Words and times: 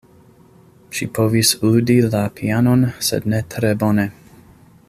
Ŝi 0.99 1.07
povis 1.17 1.51
ludi 1.65 1.99
la 2.15 2.23
pianon, 2.39 2.89
sed 3.09 3.31
ne 3.35 3.47
tre 3.55 3.75
bone. 3.85 4.09